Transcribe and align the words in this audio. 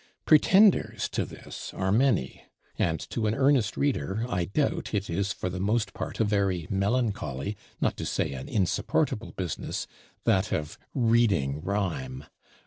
Pretenders 0.25 1.07
to 1.09 1.25
this 1.25 1.75
are 1.75 1.91
many; 1.91 2.45
and 2.75 2.99
to 3.11 3.27
an 3.27 3.35
earnest 3.35 3.77
reader, 3.77 4.25
I 4.27 4.45
doubt, 4.45 4.95
it 4.95 5.11
is 5.11 5.31
for 5.31 5.47
most 5.51 5.93
part 5.93 6.19
a 6.19 6.23
very 6.23 6.65
melancholy, 6.71 7.55
not 7.79 7.97
to 7.97 8.07
say 8.07 8.31
an 8.33 8.49
insupportable 8.49 9.33
business, 9.33 9.85
that 10.23 10.51
of 10.51 10.79
reading 10.95 11.61
rhyme! 11.61 12.23